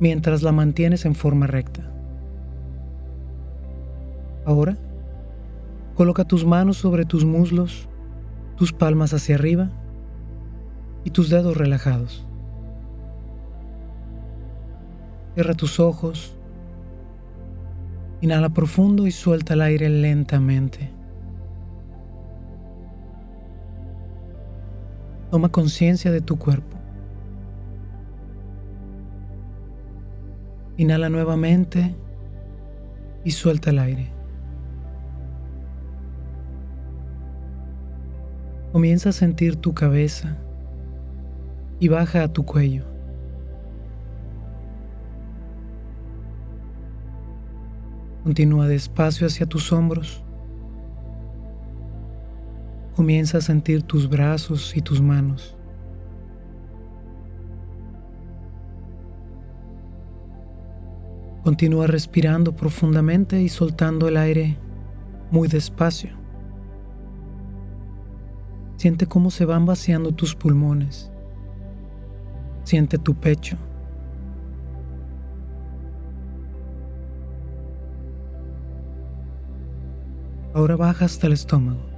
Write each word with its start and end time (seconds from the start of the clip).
mientras 0.00 0.42
la 0.42 0.52
mantienes 0.52 1.04
en 1.04 1.14
forma 1.14 1.46
recta. 1.46 1.82
Ahora, 4.44 4.76
coloca 5.94 6.24
tus 6.24 6.44
manos 6.44 6.76
sobre 6.76 7.04
tus 7.04 7.24
muslos, 7.24 7.88
tus 8.56 8.72
palmas 8.72 9.14
hacia 9.14 9.36
arriba 9.36 9.70
y 11.04 11.10
tus 11.10 11.30
dedos 11.30 11.56
relajados. 11.56 12.26
Cierra 15.34 15.54
tus 15.54 15.80
ojos, 15.80 16.36
inhala 18.20 18.50
profundo 18.50 19.06
y 19.06 19.10
suelta 19.10 19.54
el 19.54 19.62
aire 19.62 19.88
lentamente. 19.88 20.90
Toma 25.30 25.48
conciencia 25.48 26.10
de 26.10 26.20
tu 26.20 26.38
cuerpo. 26.38 26.81
Inhala 30.76 31.08
nuevamente 31.08 31.94
y 33.24 33.30
suelta 33.32 33.70
el 33.70 33.78
aire. 33.78 34.12
Comienza 38.72 39.10
a 39.10 39.12
sentir 39.12 39.56
tu 39.56 39.74
cabeza 39.74 40.38
y 41.78 41.88
baja 41.88 42.22
a 42.22 42.32
tu 42.32 42.46
cuello. 42.46 42.84
Continúa 48.24 48.68
despacio 48.68 49.26
hacia 49.26 49.46
tus 49.46 49.72
hombros. 49.72 50.22
Comienza 52.96 53.38
a 53.38 53.40
sentir 53.40 53.82
tus 53.82 54.08
brazos 54.08 54.76
y 54.76 54.80
tus 54.80 55.02
manos. 55.02 55.56
Continúa 61.42 61.88
respirando 61.88 62.54
profundamente 62.54 63.42
y 63.42 63.48
soltando 63.48 64.06
el 64.06 64.16
aire 64.16 64.58
muy 65.30 65.48
despacio. 65.48 66.10
Siente 68.76 69.06
cómo 69.06 69.30
se 69.30 69.44
van 69.44 69.66
vaciando 69.66 70.12
tus 70.12 70.34
pulmones. 70.34 71.10
Siente 72.64 72.98
tu 72.98 73.14
pecho. 73.14 73.56
Ahora 80.54 80.76
baja 80.76 81.06
hasta 81.06 81.26
el 81.26 81.32
estómago. 81.32 81.91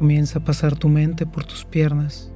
Comienza 0.00 0.38
a 0.38 0.42
pasar 0.42 0.74
tu 0.76 0.88
mente 0.88 1.26
por 1.26 1.44
tus 1.44 1.62
piernas, 1.62 2.32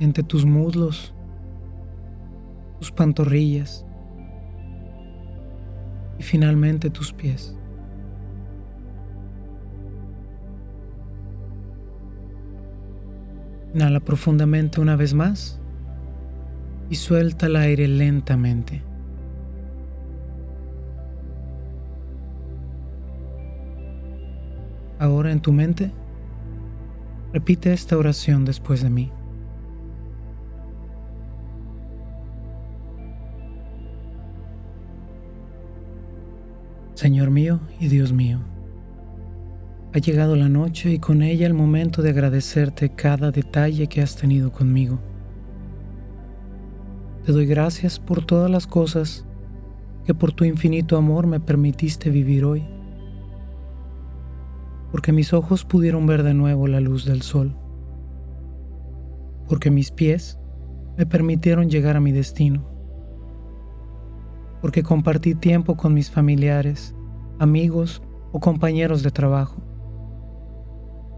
entre 0.00 0.24
tus 0.24 0.44
muslos, 0.44 1.14
tus 2.80 2.90
pantorrillas 2.90 3.86
y 6.18 6.24
finalmente 6.24 6.90
tus 6.90 7.12
pies. 7.12 7.56
Inhala 13.72 14.00
profundamente 14.00 14.80
una 14.80 14.96
vez 14.96 15.14
más 15.14 15.60
y 16.90 16.96
suelta 16.96 17.46
el 17.46 17.54
aire 17.54 17.86
lentamente. 17.86 18.85
Ahora 24.98 25.30
en 25.30 25.40
tu 25.40 25.52
mente, 25.52 25.92
repite 27.32 27.72
esta 27.72 27.98
oración 27.98 28.46
después 28.46 28.82
de 28.82 28.90
mí. 28.90 29.12
Señor 36.94 37.30
mío 37.30 37.60
y 37.78 37.88
Dios 37.88 38.14
mío, 38.14 38.40
ha 39.92 39.98
llegado 39.98 40.34
la 40.34 40.48
noche 40.48 40.92
y 40.92 40.98
con 40.98 41.22
ella 41.22 41.46
el 41.46 41.52
momento 41.52 42.00
de 42.00 42.10
agradecerte 42.10 42.88
cada 42.88 43.30
detalle 43.30 43.86
que 43.88 44.00
has 44.00 44.16
tenido 44.16 44.50
conmigo. 44.50 44.98
Te 47.26 47.32
doy 47.32 47.44
gracias 47.44 47.98
por 47.98 48.24
todas 48.24 48.50
las 48.50 48.66
cosas 48.66 49.26
que 50.06 50.14
por 50.14 50.32
tu 50.32 50.44
infinito 50.44 50.96
amor 50.96 51.26
me 51.26 51.38
permitiste 51.38 52.08
vivir 52.08 52.46
hoy 52.46 52.75
porque 54.90 55.12
mis 55.12 55.32
ojos 55.32 55.64
pudieron 55.64 56.06
ver 56.06 56.22
de 56.22 56.34
nuevo 56.34 56.66
la 56.68 56.80
luz 56.80 57.04
del 57.04 57.22
sol, 57.22 57.56
porque 59.48 59.70
mis 59.70 59.90
pies 59.90 60.38
me 60.96 61.06
permitieron 61.06 61.68
llegar 61.68 61.96
a 61.96 62.00
mi 62.00 62.12
destino, 62.12 62.68
porque 64.60 64.82
compartí 64.82 65.34
tiempo 65.34 65.76
con 65.76 65.94
mis 65.94 66.10
familiares, 66.10 66.94
amigos 67.38 68.02
o 68.32 68.40
compañeros 68.40 69.02
de 69.02 69.10
trabajo. 69.10 69.62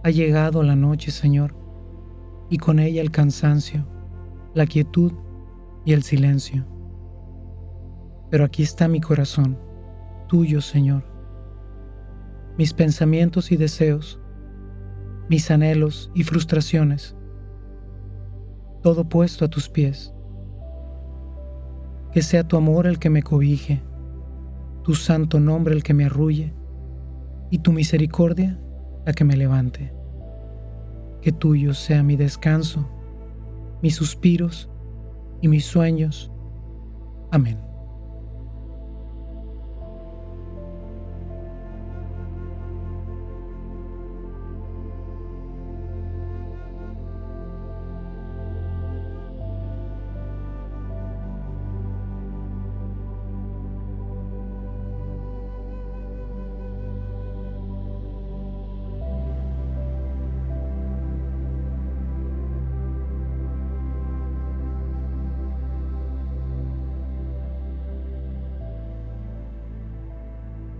Ha 0.04 0.10
llegado 0.10 0.62
la 0.62 0.76
noche, 0.76 1.10
Señor, 1.10 1.54
y 2.50 2.58
con 2.58 2.78
ella 2.78 3.00
el 3.00 3.10
cansancio, 3.10 3.86
la 4.54 4.66
quietud 4.66 5.12
y 5.84 5.92
el 5.92 6.02
silencio. 6.02 6.66
Pero 8.30 8.44
aquí 8.44 8.62
está 8.62 8.88
mi 8.88 9.00
corazón, 9.00 9.58
tuyo, 10.28 10.60
Señor 10.60 11.17
mis 12.58 12.74
pensamientos 12.74 13.52
y 13.52 13.56
deseos, 13.56 14.20
mis 15.28 15.50
anhelos 15.50 16.10
y 16.12 16.24
frustraciones, 16.24 17.16
todo 18.82 19.08
puesto 19.08 19.44
a 19.44 19.48
tus 19.48 19.68
pies. 19.68 20.12
Que 22.12 22.20
sea 22.20 22.48
tu 22.48 22.56
amor 22.56 22.88
el 22.88 22.98
que 22.98 23.10
me 23.10 23.22
cobije, 23.22 23.82
tu 24.82 24.94
santo 24.94 25.38
nombre 25.38 25.74
el 25.74 25.84
que 25.84 25.94
me 25.94 26.06
arrulle, 26.06 26.52
y 27.50 27.58
tu 27.58 27.72
misericordia 27.72 28.60
la 29.06 29.12
que 29.12 29.24
me 29.24 29.36
levante. 29.36 29.92
Que 31.22 31.30
tuyo 31.30 31.74
sea 31.74 32.02
mi 32.02 32.16
descanso, 32.16 32.88
mis 33.82 33.94
suspiros 33.94 34.68
y 35.40 35.48
mis 35.48 35.64
sueños. 35.64 36.32
Amén. 37.30 37.67